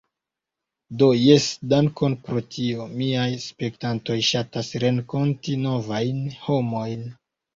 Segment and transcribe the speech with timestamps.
[1.01, 1.43] Do, jes
[1.73, 2.87] dankon pro tio.
[3.01, 7.07] Miaj spektantoj ŝatas renkonti novajn homojn